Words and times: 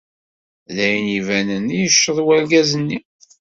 D 0.75 0.77
ayen 0.85 1.07
ibanen 1.19 1.65
yecceḍ 1.79 2.17
wergaz-nni. 2.25 2.99